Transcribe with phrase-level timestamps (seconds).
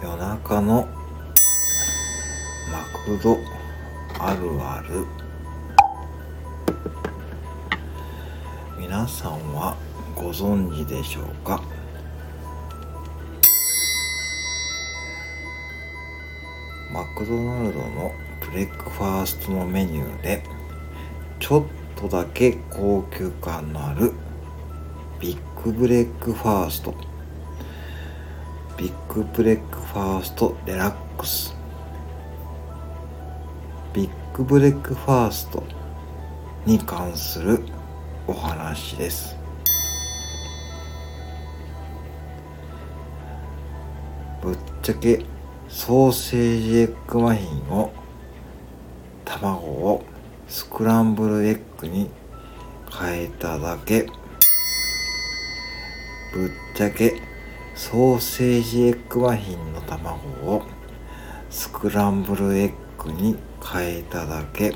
[0.00, 0.88] 日の
[2.70, 3.36] マクド
[4.20, 5.06] あるある。
[8.78, 9.76] 皆さんは
[10.14, 11.60] ご存知でしょうか？
[16.92, 18.12] マクドナルドの
[18.50, 20.44] ブレックファーストのメニューで
[21.40, 21.64] ちょっ
[22.00, 24.12] とだけ高級感のある
[25.20, 26.94] ビッグブレックファースト。
[28.78, 31.52] ビッグブレックファーストデラックス。
[33.92, 35.64] ビッグブレックファースト
[36.64, 37.64] に関する
[38.28, 39.36] お話です。
[44.40, 45.26] ぶっちゃけ
[45.68, 47.92] ソーセージエッグマフィンを
[49.24, 50.04] 卵を
[50.46, 52.08] スクランブルエッグに
[52.96, 54.06] 変えただけ。
[56.32, 57.26] ぶっちゃけ
[57.78, 60.16] ソーセージエッグマフィンの卵
[60.52, 60.62] を
[61.48, 64.74] スクランブルエッグに変えただけ。